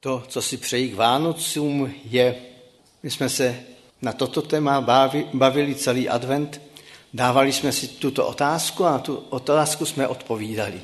[0.00, 2.34] To, co si přeji k Vánocům, je,
[3.02, 3.60] my jsme se
[4.02, 4.80] na toto téma
[5.34, 6.60] bavili celý advent,
[7.14, 10.80] dávali jsme si tuto otázku a tu otázku jsme odpovídali.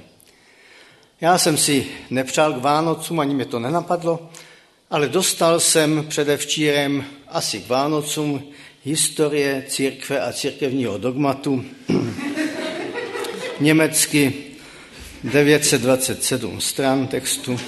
[1.21, 4.30] Já jsem si nepřál k Vánocům, ani mě to nenapadlo,
[4.90, 8.43] ale dostal jsem předevčírem asi k Vánocům
[8.85, 11.65] historie církve a církevního dogmatu
[13.61, 14.35] německy
[15.25, 17.61] 927 stran textu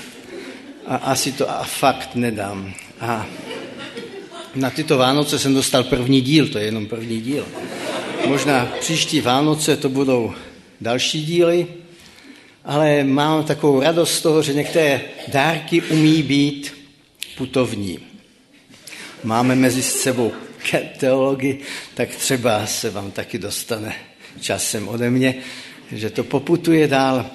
[0.87, 2.75] a asi to a fakt nedám.
[3.01, 3.27] A
[4.55, 7.47] na tyto Vánoce jsem dostal první díl, to je jenom první díl.
[8.27, 10.35] Možná příští Vánoce to budou
[10.81, 11.67] další díly,
[12.65, 16.75] ale mám takovou radost z toho, že některé dárky umí být
[17.37, 17.99] putovní.
[19.25, 20.33] Máme mezi sebou
[20.99, 21.59] teology,
[21.95, 23.95] tak třeba se vám taky dostane
[24.41, 25.35] časem ode mě,
[25.93, 27.27] že to poputuje dál.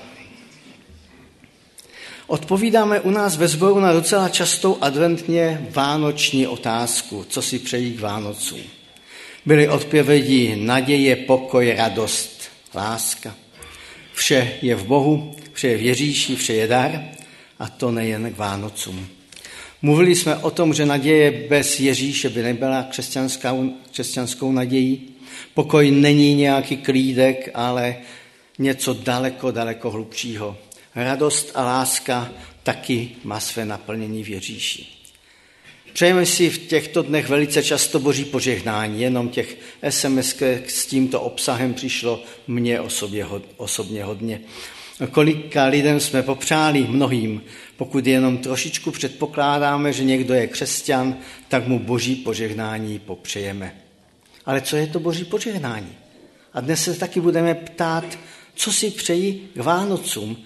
[2.31, 7.99] Odpovídáme u nás ve sboru na docela častou adventně vánoční otázku, co si přejí k
[7.99, 8.60] Vánocům.
[9.46, 12.41] Byly odpovědi naděje, pokoj, radost,
[12.76, 13.35] láska.
[14.13, 17.04] Vše je v Bohu, vše je v Ježíši, vše je dar
[17.60, 19.07] a to nejen k Vánocům.
[19.82, 25.10] Mluvili jsme o tom, že naděje bez Ježíše by nebyla křesťanskou, křesťanskou nadějí.
[25.54, 27.95] Pokoj není nějaký klídek, ale
[28.60, 30.57] něco daleko, daleko hlubšího.
[30.96, 32.32] Radost a láska
[32.64, 34.88] taky má své naplnění v Ježíši.
[35.94, 39.58] Přejeme si v těchto dnech velice často boží požehnání, jenom těch
[39.90, 40.36] SMS
[40.68, 43.26] s tímto obsahem přišlo mně osobě,
[43.58, 44.42] osobně hodně.
[45.12, 47.42] Kolika lidem jsme popřáli mnohým,
[47.78, 53.76] pokud jenom trošičku předpokládáme, že někdo je křesťan, tak mu boží požehnání popřejeme.
[54.46, 55.96] Ale co je to boží požehnání?
[56.54, 58.18] A dnes se taky budeme ptát,
[58.56, 60.38] co si přeji k Vánocům.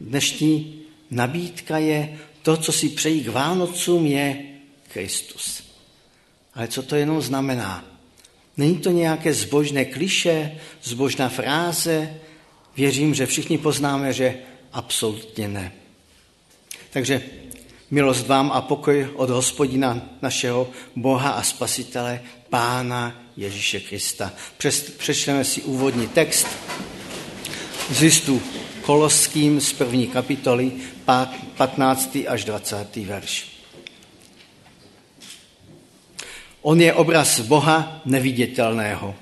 [0.00, 4.44] Dnešní nabídka je, to, co si přeji k Vánocům, je
[4.92, 5.62] Kristus.
[6.54, 7.84] Ale co to jenom znamená?
[8.56, 12.14] Není to nějaké zbožné kliše, zbožná fráze?
[12.76, 14.38] Věřím, že všichni poznáme, že
[14.72, 15.72] absolutně ne.
[16.90, 17.22] Takže
[17.90, 24.32] milost vám a pokoj od hospodina našeho Boha a Spasitele, Pána Ježíše Krista.
[24.98, 26.46] Přečteme si úvodní text
[27.90, 28.42] z listu
[28.90, 30.72] Koloským z první kapitoly,
[31.56, 32.18] 15.
[32.28, 32.96] až 20.
[32.96, 33.46] verš.
[36.62, 39.14] On je obraz Boha neviditelného,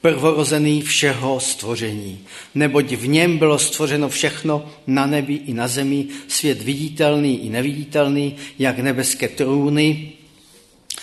[0.00, 2.22] prvorozený všeho stvoření,
[2.54, 8.36] neboť v něm bylo stvořeno všechno na nebi i na zemi, svět viditelný i neviditelný,
[8.58, 10.12] jak nebeské trůny,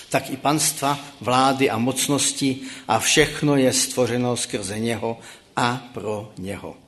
[0.09, 2.57] tak i panstva, vlády a mocnosti
[2.87, 5.19] a všechno je stvořeno skrze něho
[5.55, 6.86] a pro něho.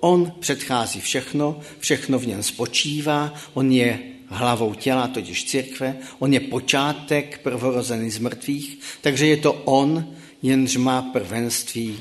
[0.00, 6.40] On předchází všechno, všechno v něm spočívá, on je hlavou těla, totiž církve, on je
[6.40, 11.98] počátek prvorozený z mrtvých, takže je to on, jenž má prvenství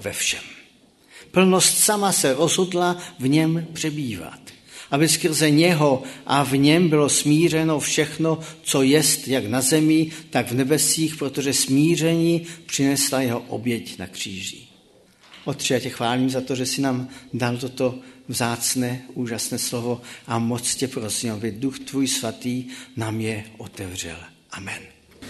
[0.00, 0.42] ve všem.
[1.30, 4.40] Plnost sama se rozhodla v něm přebývat,
[4.90, 10.50] aby skrze něho a v něm bylo smířeno všechno, co jest jak na zemi, tak
[10.50, 14.73] v nebesích, protože smíření přinesla jeho oběť na kříži.
[15.44, 20.38] Otče, já tě chválím za to, že jsi nám dal toto vzácné, úžasné slovo a
[20.38, 22.64] moc tě prosím, aby duch tvůj svatý
[22.96, 24.16] nám je otevřel.
[24.50, 24.82] Amen.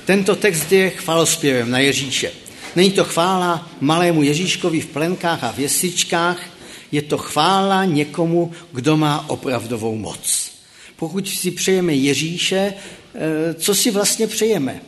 [0.05, 2.33] Tento text je chvalospěvem na Ježíše.
[2.77, 6.41] Není to chvála malému Ježíškovi v plenkách a v jesličkách,
[6.93, 10.53] je to chvála někomu, kdo má opravdovou moc.
[10.97, 12.75] Pokud si přejeme Ježíše,
[13.15, 14.81] eh, co si vlastně přejeme?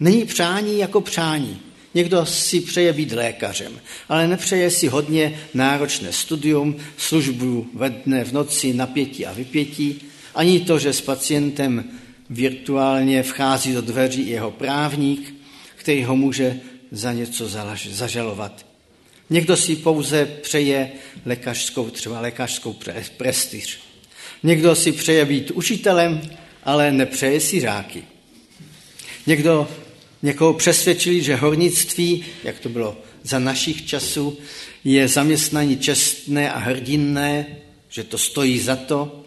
[0.00, 1.60] Není přání jako přání.
[1.98, 8.32] Někdo si přeje být lékařem, ale nepřeje si hodně náročné studium, službu ve dne, v
[8.32, 10.00] noci, napětí a vypětí,
[10.34, 11.84] ani to, že s pacientem
[12.30, 15.34] virtuálně vchází do dveří jeho právník,
[15.76, 16.60] který ho může
[16.90, 17.48] za něco
[17.90, 18.66] zažalovat.
[19.30, 20.92] Někdo si pouze přeje
[21.26, 22.76] lékařskou, třeba lékařskou
[23.16, 23.78] prestiž.
[24.42, 26.20] Někdo si přeje být učitelem,
[26.64, 28.04] ale nepřeje si řáky.
[29.26, 29.68] Někdo
[30.22, 34.38] Někoho přesvědčili, že hornictví, jak to bylo za našich časů,
[34.84, 37.46] je zaměstnání čestné a hrdinné,
[37.88, 39.24] že to stojí za to.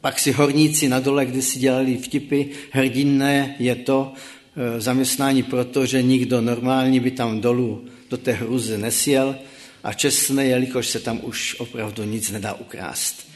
[0.00, 4.12] Pak si horníci na dole, kdy si dělali vtipy, hrdinné je to
[4.56, 9.36] e, zaměstnání proto, že nikdo normální by tam dolů do té hruze nesjel
[9.84, 13.28] a čestné, jelikož se tam už opravdu nic nedá ukrást.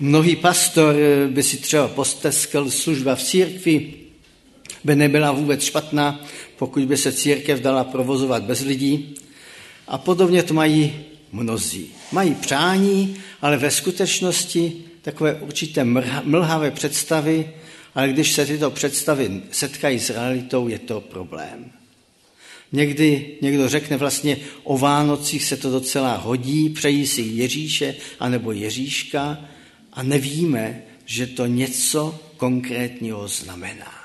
[0.00, 4.03] Mnohý pastor e, by si třeba posteskl služba v církvi,
[4.84, 6.24] by nebyla vůbec špatná,
[6.56, 9.14] pokud by se církev dala provozovat bez lidí.
[9.88, 10.92] A podobně to mají
[11.32, 11.90] mnozí.
[12.12, 14.72] Mají přání, ale ve skutečnosti
[15.02, 15.84] takové určité
[16.24, 17.50] mlhavé představy,
[17.94, 21.72] ale když se tyto představy setkají s realitou, je to problém.
[22.72, 29.38] Někdy někdo řekne vlastně o Vánocích se to docela hodí, přejí si Ježíše anebo Ježíška
[29.92, 34.03] a nevíme, že to něco konkrétního znamená.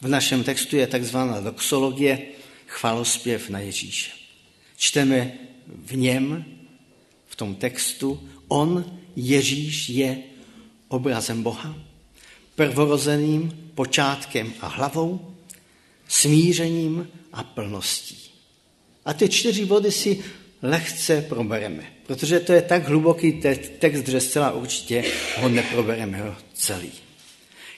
[0.00, 2.18] V našem textu je takzvaná doxologie,
[2.66, 4.10] chvalospěv na Ježíše.
[4.76, 5.32] Čteme
[5.66, 6.44] v něm,
[7.26, 10.18] v tom textu, on, Ježíš, je
[10.88, 11.74] obrazem Boha,
[12.54, 15.34] prvorozeným počátkem a hlavou,
[16.08, 18.18] smířením a plností.
[19.04, 20.24] A ty čtyři body si
[20.62, 23.32] lehce probereme, protože to je tak hluboký
[23.78, 25.04] text, že zcela určitě
[25.36, 27.07] ho neprobereme celý.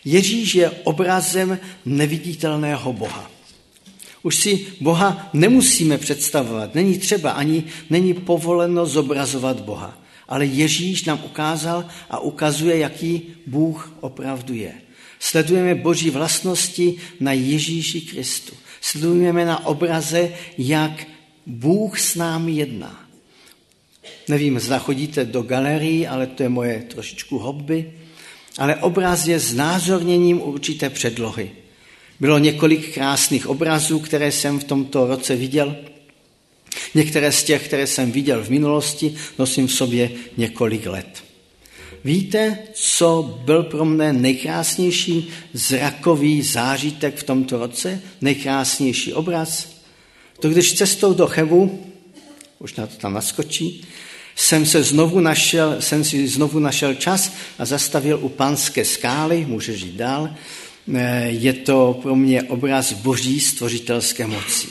[0.05, 3.31] Ježíš je obrazem neviditelného Boha.
[4.23, 9.99] Už si Boha nemusíme představovat, není třeba, ani není povoleno zobrazovat Boha.
[10.29, 14.73] Ale Ježíš nám ukázal a ukazuje, jaký Bůh opravdu je.
[15.19, 18.55] Sledujeme Boží vlastnosti na Ježíši Kristu.
[18.81, 21.07] Sledujeme na obraze, jak
[21.47, 23.01] Bůh s námi jedná.
[24.29, 27.93] Nevím, zda chodíte do galerii, ale to je moje trošičku hobby.
[28.59, 31.51] Ale obraz je znázorněním určité předlohy.
[32.21, 35.77] Bylo několik krásných obrazů, které jsem v tomto roce viděl.
[36.95, 41.25] Některé z těch, které jsem viděl v minulosti, nosím v sobě několik let.
[42.05, 48.03] Víte, co byl pro mne nejkrásnější zrakový zážitek v tomto roce?
[48.21, 49.69] Nejkrásnější obraz?
[50.41, 51.87] To když cestou do Chebu,
[52.59, 53.85] už na to tam naskočí,
[54.41, 59.83] jsem, se znovu našel, jsem si znovu našel čas a zastavil u panské skály, můžeš
[59.83, 60.31] jít dál.
[60.95, 64.69] Eh, je to pro mě obraz boží stvořitelské moci.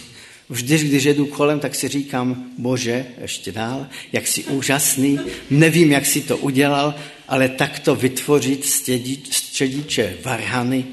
[0.49, 5.19] Vždy, když jedu kolem, tak si říkám, bože, ještě dál, jak jsi úžasný,
[5.49, 6.95] nevím, jak si to udělal,
[7.27, 8.65] ale takto vytvořit
[9.29, 10.85] střediče varhany,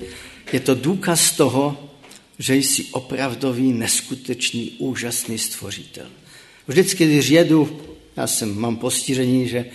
[0.52, 1.90] je to důkaz toho,
[2.38, 6.06] že jsi opravdový, neskutečný, úžasný stvořitel.
[6.68, 7.80] Vždycky, když jedu,
[8.16, 9.66] já jsem, mám postižení, že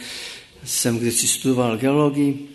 [0.64, 2.48] jsem kdysi studoval geologii,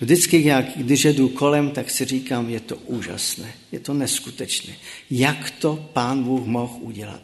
[0.00, 4.74] vždycky, jak, když jedu kolem, tak si říkám, je to úžasné, je to neskutečné.
[5.10, 7.22] Jak to pán Bůh mohl udělat?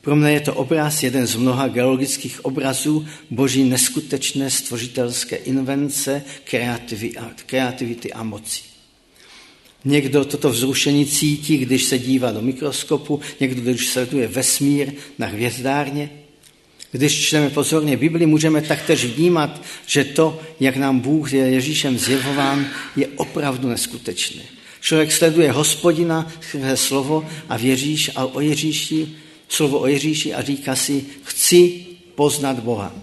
[0.00, 6.22] Pro mě je to obraz, jeden z mnoha geologických obrazů boží neskutečné stvořitelské invence,
[7.46, 8.60] kreativity a moci.
[9.84, 16.10] Někdo toto vzrušení cítí, když se dívá do mikroskopu, někdo, když sleduje vesmír na hvězdárně.
[16.94, 22.66] Když čteme pozorně Bibli, můžeme taktéž vnímat, že to, jak nám Bůh je Ježíšem zjevován,
[22.96, 24.42] je opravdu neskutečné.
[24.80, 29.08] Člověk sleduje hospodina, své slovo a věříš a o Ježíši,
[29.48, 32.94] slovo o Ježíši a říká si, chci poznat Boha.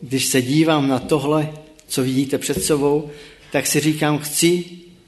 [0.00, 1.52] Když se dívám na tohle,
[1.88, 3.10] co vidíte před sebou,
[3.52, 4.64] tak si říkám, chci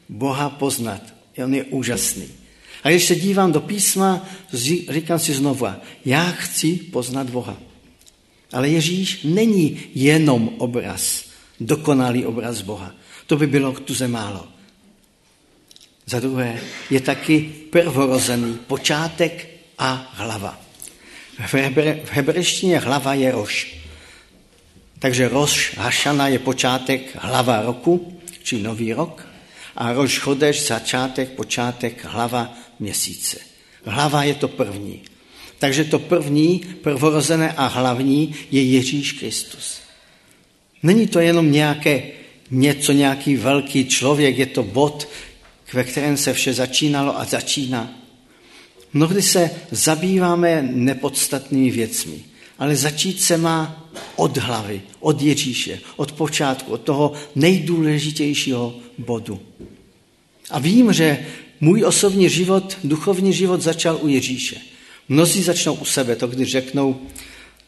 [0.09, 1.03] Boha poznat.
[1.45, 2.38] On je úžasný.
[2.85, 4.27] A když se dívám do písma,
[4.89, 5.67] říkám si znovu,
[6.05, 7.57] já chci poznat Boha.
[8.53, 11.25] Ale Ježíš není jenom obraz,
[11.61, 12.95] dokonalý obraz Boha.
[13.27, 14.49] To by bylo tuze málo.
[16.07, 16.61] Za druhé,
[16.91, 17.41] je taky
[17.71, 19.49] prvorozený počátek
[19.79, 20.61] a hlava.
[21.47, 23.77] V, hebre, v hebrejštině hlava je roš.
[24.99, 29.29] Takže roš Hašana je počátek hlava roku, či nový rok.
[29.77, 33.39] A roš chodeš, začátek, počátek, hlava měsíce.
[33.85, 35.01] Hlava je to první.
[35.59, 39.81] Takže to první, prvorozené a hlavní je Ježíš Kristus.
[40.83, 42.03] Není to jenom nějaké
[42.51, 45.09] něco, nějaký velký člověk, je to bod,
[45.73, 47.95] ve kterém se vše začínalo a začíná.
[48.93, 52.25] Mnohdy se zabýváme nepodstatnými věcmi,
[52.59, 59.41] ale začít se má od hlavy, od Ježíše, od počátku, od toho nejdůležitějšího bodu.
[60.51, 61.27] A vím, že
[61.61, 64.57] můj osobní život, duchovní život začal u Ježíše.
[65.09, 67.01] Mnozí začnou u sebe, to když řeknou,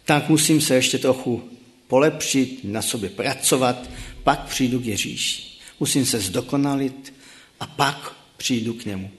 [0.05, 1.43] tak musím se ještě trochu
[1.89, 3.91] polepšit, na sobě pracovat,
[4.23, 5.43] pak přijdu k Ježíši.
[5.81, 7.15] Musím se zdokonalit
[7.61, 9.11] a pak přijdu k němu.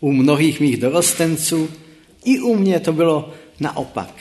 [0.00, 1.70] U mnohých mých dorostenců
[2.24, 4.14] i u mě to bylo naopak.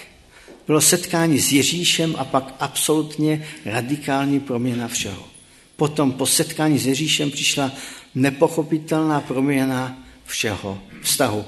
[0.68, 5.28] Bylo setkání s Ježíšem a pak absolutně radikální proměna všeho.
[5.76, 7.72] Potom po setkání s Ježíšem přišla
[8.16, 10.80] nepochopitelná proměna všeho.
[11.02, 11.46] Vztahu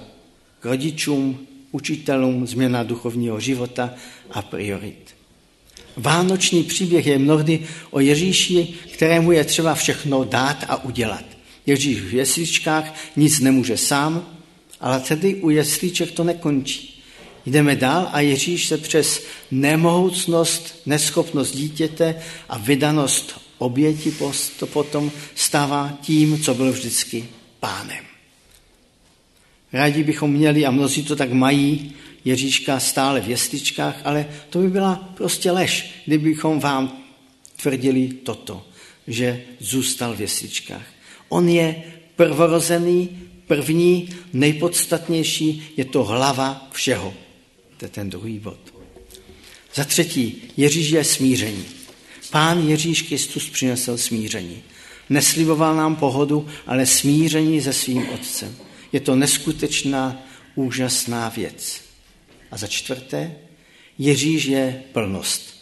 [0.60, 1.40] k rodičům,
[1.72, 3.94] učitelům, změna duchovního života
[4.32, 5.16] a priorit.
[5.98, 7.60] Vánoční příběh je mnohdy
[7.92, 11.24] o Ježíši, kterému je třeba všechno dát a udělat.
[11.66, 14.38] Ježíš v jesličkách nic nemůže sám,
[14.80, 17.04] ale tedy u jeslíček to nekončí.
[17.46, 22.16] Jdeme dál a Ježíš se přes nemohoucnost, neschopnost dítěte
[22.50, 24.14] a vydanost oběti
[24.60, 27.26] to potom stává tím, co byl vždycky
[27.60, 28.06] pánem.
[29.74, 31.94] Rádi bychom měli, a mnozí to tak mají,
[32.26, 37.04] Ježíška stále v jestičkách, ale to by byla prostě lež, kdybychom vám
[37.62, 38.66] tvrdili toto,
[39.08, 40.86] že zůstal v jestičkách.
[41.30, 41.84] On je
[42.16, 43.10] prvorozený,
[43.48, 47.14] první, nejpodstatnější, je to hlava všeho.
[47.78, 48.74] To je ten druhý bod.
[49.76, 51.66] Za třetí, Ježíš je smíření.
[52.32, 54.64] Pán Ježíš Kristus přinesl smíření.
[55.10, 58.56] Nesliboval nám pohodu, ale smíření se svým otcem.
[58.92, 61.82] Je to neskutečná, úžasná věc.
[62.52, 63.36] A za čtvrté,
[63.98, 65.56] Ježíš je plnost.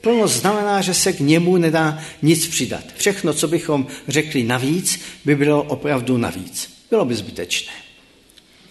[0.00, 2.84] Plnost znamená, že se k němu nedá nic přidat.
[2.96, 6.70] Všechno, co bychom řekli navíc, by bylo opravdu navíc.
[6.90, 7.72] Bylo by zbytečné.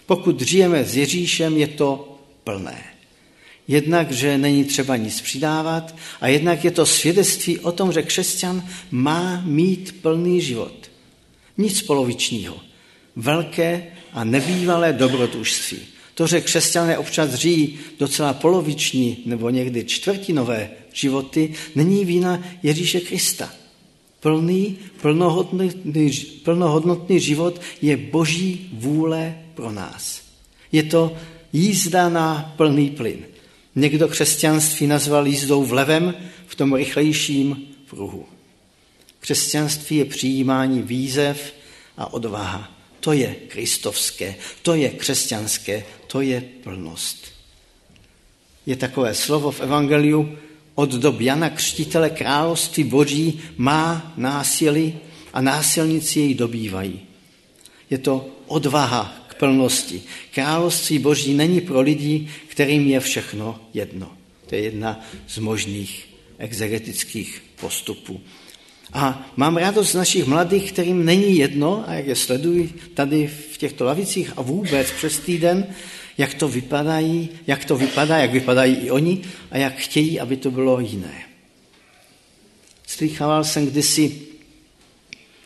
[0.06, 2.91] Pokud žijeme s Ježíšem, je to plné.
[3.68, 8.68] Jednak, že není třeba nic přidávat a jednak je to svědectví o tom, že křesťan
[8.90, 10.90] má mít plný život.
[11.58, 12.56] Nic polovičního.
[13.16, 15.78] Velké a nebývalé dobrodružství.
[16.14, 23.50] To, že křesťané občas žijí docela poloviční nebo někdy čtvrtinové životy, není vína Ježíše Krista.
[24.20, 26.10] Plný, plnohodnotný,
[26.44, 30.22] plnohodnotný život je boží vůle pro nás.
[30.72, 31.16] Je to
[31.52, 33.31] jízda na plný plyn.
[33.74, 36.14] Někdo křesťanství nazval jízdou v levém,
[36.46, 37.56] v tom rychlejším
[37.90, 38.26] pruhu.
[39.20, 41.54] Křesťanství je přijímání výzev
[41.96, 42.72] a odvaha.
[43.00, 47.26] To je kristovské, to je křesťanské, to je plnost.
[48.66, 50.38] Je takové slovo v Evangeliu,
[50.74, 54.98] od dob Jana Křtitele království boží má násilí
[55.32, 57.00] a násilníci jej dobývají.
[57.90, 60.02] Je to odvaha plnosti.
[60.34, 64.12] Království boží není pro lidi, kterým je všechno jedno.
[64.46, 66.08] To je jedna z možných
[66.38, 68.20] exegetických postupů.
[68.92, 73.58] A mám radost z našich mladých, kterým není jedno, a jak je sleduji tady v
[73.58, 75.66] těchto lavicích a vůbec přes týden,
[76.18, 80.50] jak to vypadají, jak to vypadá, jak vypadají i oni a jak chtějí, aby to
[80.50, 81.22] bylo jiné.
[82.86, 84.31] Slychával jsem kdysi,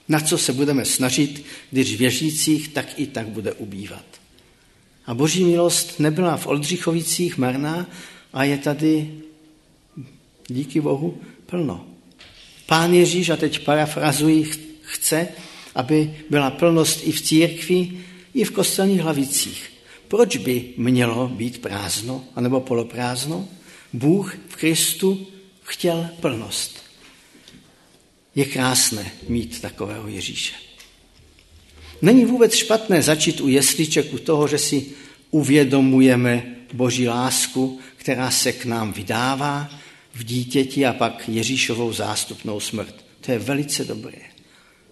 [0.09, 4.05] na co se budeme snažit, když věřících tak i tak bude ubývat.
[5.07, 7.87] A boží milost nebyla v Oldřichovicích marná
[8.33, 9.11] a je tady,
[10.49, 11.87] díky Bohu, plno.
[12.67, 14.51] Pán Ježíš, a teď parafrazuji,
[14.83, 15.29] chce,
[15.75, 17.93] aby byla plnost i v církvi,
[18.35, 19.71] i v kostelních hlavicích.
[20.09, 23.49] Proč by mělo být prázdno, anebo poloprázdno?
[23.93, 25.27] Bůh v Kristu
[25.63, 26.86] chtěl plnost.
[28.37, 30.55] Je krásné mít takového Ježíše.
[32.03, 34.87] Není vůbec špatné začít u jesliček, u toho, že si
[35.31, 39.71] uvědomujeme Boží lásku, která se k nám vydává
[40.15, 42.95] v dítěti a pak Ježíšovou zástupnou smrt.
[43.21, 44.19] To je velice dobré.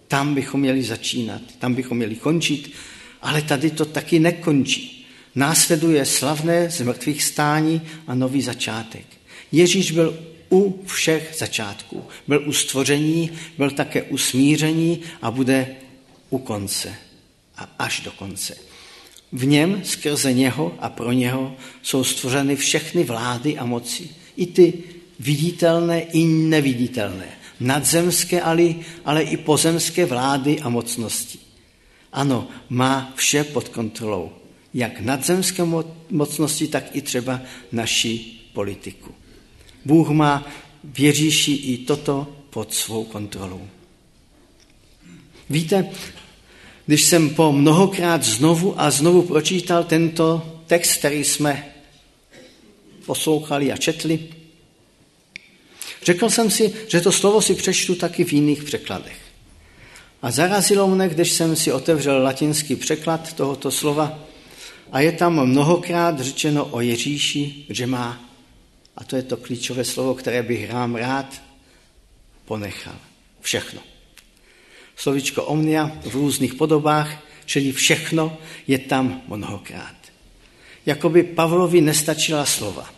[0.07, 2.71] Tam bychom měli začínat, tam bychom měli končit,
[3.21, 5.07] ale tady to taky nekončí.
[5.35, 9.05] Následuje slavné z mrtvých stání a nový začátek.
[9.51, 10.19] Ježíš byl
[10.51, 12.03] u všech začátků.
[12.27, 15.67] Byl u stvoření, byl také u smíření a bude
[16.29, 16.95] u konce
[17.57, 18.55] a až do konce.
[19.31, 24.09] V něm, skrze něho a pro něho jsou stvořeny všechny vlády a moci.
[24.37, 24.73] I ty
[25.19, 27.27] viditelné, i neviditelné.
[27.59, 28.73] Nadzemské, ale,
[29.05, 31.39] ale i pozemské vlády a mocnosti.
[32.13, 34.31] Ano, má vše pod kontrolou.
[34.73, 35.63] Jak nadzemské
[36.09, 39.15] mocnosti, tak i třeba naši politiku.
[39.85, 40.47] Bůh má
[40.83, 43.67] v Ježíši i toto pod svou kontrolou.
[45.49, 45.89] Víte,
[46.85, 51.75] když jsem po mnohokrát znovu a znovu pročítal tento text, který jsme
[53.05, 54.19] poslouchali a četli,
[56.03, 59.17] řekl jsem si, že to slovo si přečtu taky v jiných překladech.
[60.21, 64.19] A zarazilo mne, když jsem si otevřel latinský překlad tohoto slova
[64.91, 68.24] a je tam mnohokrát řečeno o Ježíši, že má,
[68.97, 71.41] a to je to klíčové slovo, které bych vám rád
[72.45, 72.95] ponechal,
[73.41, 73.81] všechno.
[74.95, 78.37] Slovičko omnia v různých podobách, čili všechno
[78.67, 79.95] je tam mnohokrát.
[80.85, 82.89] Jakoby Pavlovi nestačila slova.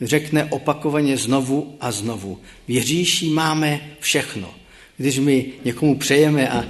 [0.00, 2.40] Řekne opakovaně znovu a znovu.
[2.68, 4.54] V Ježíši máme všechno.
[4.96, 6.64] Když my někomu přejeme a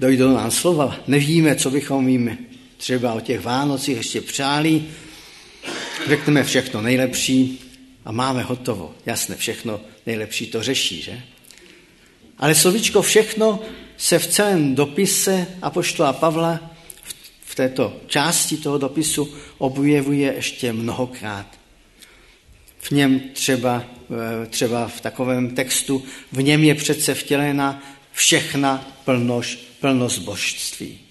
[0.00, 2.38] dojdou nám slova, nevíme, co bychom jim
[2.76, 4.84] třeba o těch Vánocích ještě přáli,
[6.08, 7.65] řekneme všechno nejlepší
[8.06, 8.94] a máme hotovo.
[9.06, 11.22] Jasné, všechno nejlepší to řeší, že?
[12.38, 13.62] Ale slovičko všechno
[13.96, 16.70] se v celém dopise Apoštola Pavla
[17.40, 21.46] v této části toho dopisu objevuje ještě mnohokrát.
[22.78, 23.84] V něm třeba,
[24.42, 27.82] eh, třeba v takovém textu, v něm je přece vtělena
[28.12, 31.05] všechna plnož, plnost božství.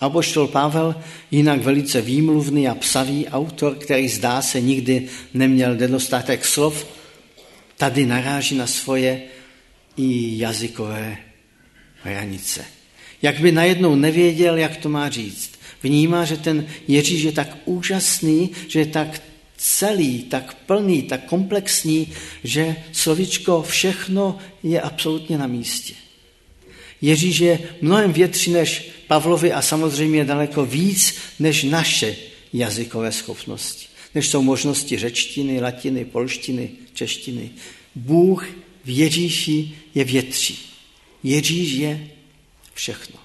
[0.00, 0.94] A poštol Pavel,
[1.30, 6.86] jinak velice výmluvný a psavý autor, který zdá se nikdy neměl nedostatek slov,
[7.76, 9.22] tady naráží na svoje
[9.96, 11.16] i jazykové
[12.02, 12.64] hranice.
[13.22, 15.50] Jak by najednou nevěděl, jak to má říct.
[15.82, 19.22] Vnímá, že ten Ježíš je tak úžasný, že je tak
[19.56, 22.12] celý, tak plný, tak komplexní,
[22.44, 25.94] že slovičko všechno je absolutně na místě.
[27.00, 32.16] Ježíš je mnohem větší než Pavlovi a samozřejmě daleko víc než naše
[32.52, 37.50] jazykové schopnosti, než jsou možnosti řečtiny, latiny, polštiny, češtiny.
[37.94, 38.46] Bůh
[38.84, 40.72] v Ježíši je větší.
[41.22, 42.08] Ježíš je
[42.74, 43.16] všechno.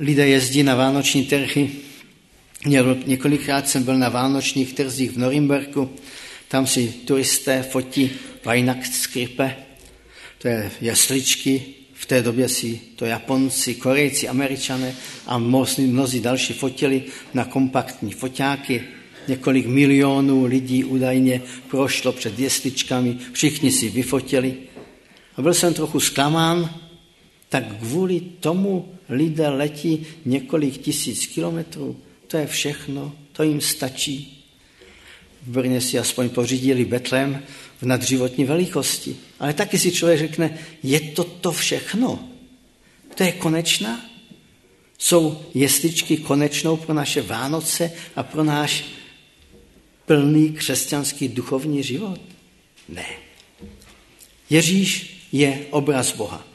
[0.00, 1.70] Lidé jezdí na vánoční trhy.
[3.06, 5.90] Několikrát jsem byl na vánočních trzích v Norimberku.
[6.48, 8.10] Tam si turisté fotí
[8.44, 9.56] Weihnachtskrippe,
[10.38, 11.62] to je jasličky,
[12.00, 14.94] v té době si to Japonci, Korejci, Američané
[15.26, 17.02] a mnozí, mnozí další fotili
[17.34, 18.82] na kompaktní foťáky.
[19.28, 24.54] Několik milionů lidí údajně prošlo před jesličkami, všichni si vyfotili.
[25.36, 26.74] A byl jsem trochu zklamán,
[27.48, 31.96] tak kvůli tomu lidé letí několik tisíc kilometrů.
[32.26, 34.44] To je všechno, to jim stačí.
[35.46, 37.42] V Brně si aspoň pořídili Betlem
[37.80, 39.16] v nadřivotní velikosti.
[39.38, 42.28] Ale taky si člověk řekne, je to to všechno?
[43.14, 44.10] To je konečná?
[44.98, 48.84] Jsou jesličky konečnou pro naše Vánoce a pro náš
[50.06, 52.20] plný křesťanský duchovní život?
[52.88, 53.06] Ne.
[54.50, 56.46] Ježíš je obraz Boha.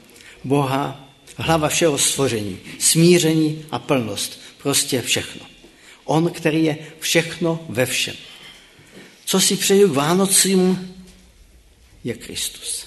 [0.43, 5.41] Boha, hlava všeho stvoření, smíření a plnost, prostě všechno.
[6.05, 8.15] On, který je všechno ve všem.
[9.25, 10.94] Co si přeju k Vánocím,
[12.05, 12.85] je Kristus.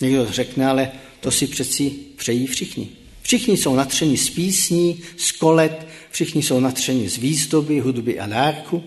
[0.00, 2.88] Někdo řekne, ale to si přeci přejí všichni.
[3.22, 8.84] Všichni jsou natřeni z písní, z kolet, všichni jsou natřeni z výzdoby, hudby a dárku,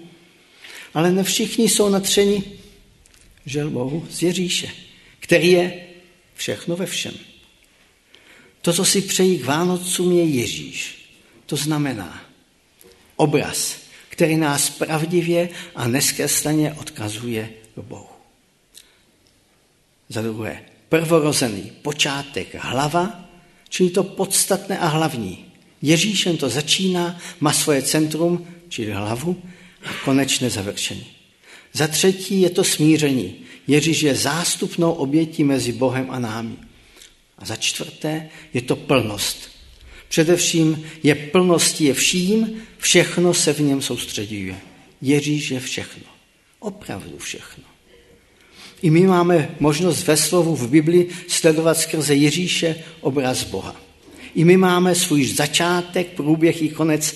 [0.93, 2.43] ale ne všichni jsou natřeni,
[3.45, 4.69] žel Bohu, z Ježíše,
[5.19, 5.85] který je
[6.35, 7.13] všechno ve všem.
[8.61, 11.05] To, co si přejí k Vánocům, je Ježíš.
[11.45, 12.25] To znamená
[13.15, 13.77] obraz,
[14.09, 18.14] který nás pravdivě a neskresleně odkazuje k Bohu.
[20.09, 23.29] Za druhé, prvorozený, počátek, hlava,
[23.69, 25.45] čili to podstatné a hlavní.
[25.81, 29.41] Ježíšem to začíná, má svoje centrum, čili hlavu,
[29.85, 31.05] a konečné završení.
[31.73, 33.35] Za třetí je to smíření.
[33.67, 36.55] Ježíš je zástupnou obětí mezi Bohem a námi.
[37.37, 39.49] A za čtvrté je to plnost.
[40.07, 44.55] Především je plností je vším, všechno se v něm soustředuje.
[45.01, 46.03] Ježíš je všechno.
[46.59, 47.74] Opravdu všechno.
[48.85, 53.75] I my máme možnost ve slovu v Bibli sledovat skrze Ježíše obraz Boha.
[54.35, 57.15] I my máme svůj začátek, průběh i konec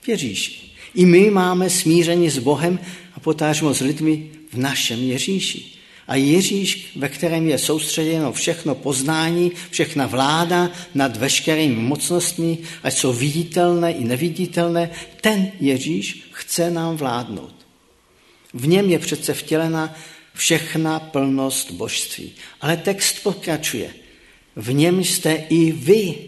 [0.00, 0.70] v Ježíši.
[0.94, 2.78] I my máme smíření s Bohem
[3.14, 5.64] a potážmo s lidmi v našem Ježíši.
[6.08, 13.12] A Ježíš, ve kterém je soustředěno všechno poznání, všechna vláda nad veškerými mocnostmi, ať jsou
[13.12, 17.54] viditelné i neviditelné, ten Ježíš chce nám vládnout.
[18.54, 19.94] V něm je přece vtělena
[20.34, 22.32] všechna plnost božství.
[22.60, 23.94] Ale text pokračuje.
[24.56, 26.18] V něm jste i vy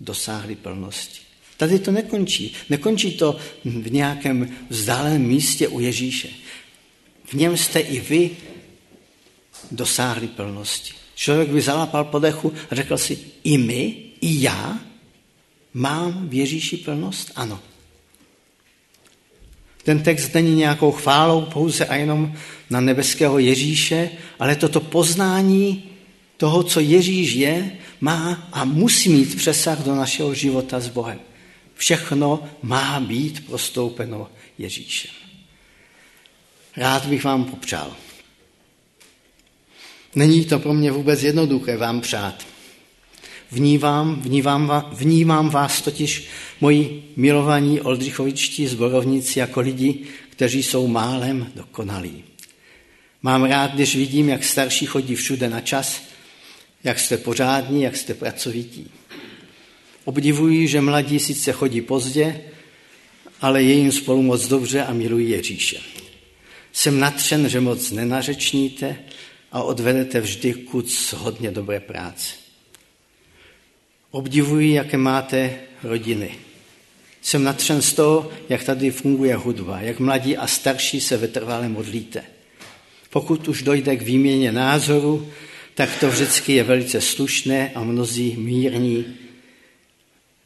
[0.00, 1.20] dosáhli plnosti.
[1.56, 2.54] Tady to nekončí.
[2.70, 6.28] Nekončí to v nějakém vzdáleném místě u Ježíše.
[7.24, 8.30] V něm jste i vy
[9.70, 10.92] dosáhli plnosti.
[11.14, 14.80] Člověk by zalapal podechu a řekl si, i my, i já
[15.74, 17.32] mám v Ježíši plnost?
[17.36, 17.62] Ano.
[19.86, 22.34] Ten text není nějakou chválou pouze a jenom
[22.70, 25.84] na nebeského Ježíše, ale toto poznání
[26.36, 27.70] toho, co Ježíš je,
[28.00, 31.18] má a musí mít přesah do našeho života s Bohem.
[31.74, 35.10] Všechno má být prostoupeno Ježíšem.
[36.76, 37.96] Rád bych vám popřál.
[40.14, 42.46] Není to pro mě vůbec jednoduché vám přát.
[43.50, 46.28] Vnímám, vnímám, vnímám vás totiž,
[46.60, 52.24] moji milovaní oldřichovičtí zborovníci, jako lidi, kteří jsou málem dokonalí.
[53.22, 56.02] Mám rád, když vidím, jak starší chodí všude na čas,
[56.84, 58.90] jak jste pořádní, jak jste pracovití.
[60.04, 62.40] Obdivuji, že mladí sice chodí pozdě,
[63.40, 65.80] ale je jim spolu moc dobře a milují Ježíše.
[66.72, 68.96] Jsem natřen, že moc nenařečníte
[69.52, 72.34] a odvedete vždy kuc hodně dobré práce.
[74.10, 76.45] Obdivuji, jaké máte rodiny.
[77.26, 82.24] Jsem natřen z toho, jak tady funguje hudba, jak mladí a starší se vytrvale modlíte.
[83.10, 85.32] Pokud už dojde k výměně názoru,
[85.74, 89.04] tak to vždycky je velice slušné a mnozí mírní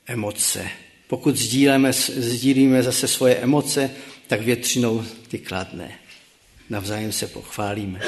[0.06, 0.68] emoce.
[1.06, 3.90] Pokud sdílíme, sdílíme zase svoje emoce,
[4.26, 5.92] tak většinou ty kladné.
[6.70, 8.00] Navzájem se pochválíme.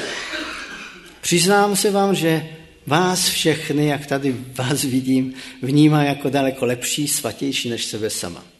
[1.21, 2.49] Přiznám se vám, že
[2.87, 8.52] vás všechny, jak tady vás vidím, vnímá jako daleko lepší, svatější než sebe sama.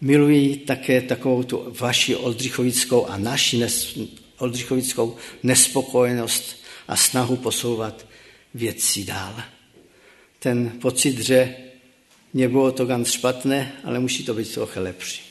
[0.00, 3.98] Miluji také takovou tu vaši oldřichovickou a naši nes,
[4.38, 6.56] oldřichovickou nespokojenost
[6.88, 8.06] a snahu posouvat
[8.54, 9.42] věci dál.
[10.38, 11.56] Ten pocit, že
[12.34, 15.22] nebylo to ganz špatné, ale musí to být trochu lepší.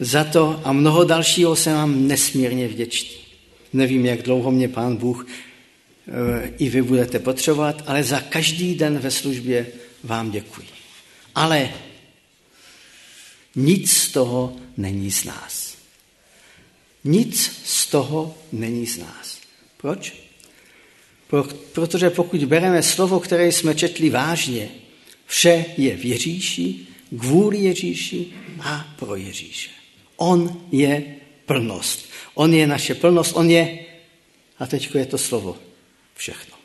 [0.00, 3.16] Za to a mnoho dalšího jsem vám nesmírně vděčný.
[3.72, 8.98] Nevím, jak dlouho mě pán Bůh e, i vy budete potřebovat, ale za každý den
[8.98, 9.66] ve službě
[10.04, 10.66] vám děkuji.
[11.34, 11.70] Ale
[13.56, 15.78] nic z toho není z nás.
[17.04, 19.38] Nic z toho není z nás.
[19.76, 20.12] Proč?
[21.72, 24.68] Protože pokud bereme slovo, které jsme četli vážně,
[25.26, 26.86] vše je v Ježíši,
[27.18, 28.26] kvůli Ježíši
[28.60, 29.70] a pro Ježíše.
[30.16, 32.08] On je plnost.
[32.34, 33.78] On je naše plnost, on je,
[34.58, 35.58] a teď je to slovo,
[36.14, 36.56] všechno.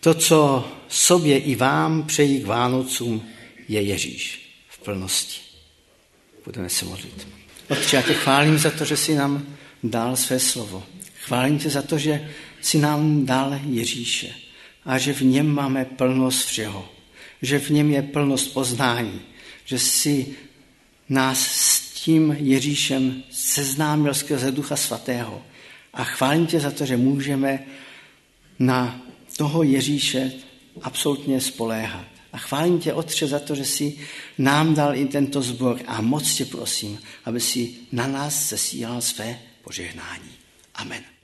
[0.00, 3.28] To, co sobě i vám přejí k Vánocům,
[3.68, 4.49] je Ježíš
[4.90, 5.40] plnosti.
[6.44, 7.28] Budeme se modlit.
[7.68, 10.86] Otče, já tě chválím za to, že jsi nám dal své slovo.
[11.24, 14.34] Chválím tě za to, že jsi nám dal Ježíše
[14.84, 16.88] a že v něm máme plnost všeho.
[17.42, 19.20] Že v něm je plnost poznání.
[19.64, 20.26] Že jsi
[21.08, 25.42] nás s tím Ježíšem seznámil skrze Ducha Svatého.
[25.92, 27.66] A chválím tě za to, že můžeme
[28.58, 29.00] na
[29.36, 30.32] toho Ježíše
[30.82, 32.09] absolutně spoléhat.
[32.32, 33.98] A chválím tě, Otče, za to, že jsi
[34.38, 39.38] nám dal i tento zbor a moc tě prosím, aby si na nás sesílal své
[39.62, 40.30] požehnání.
[40.74, 41.19] Amen.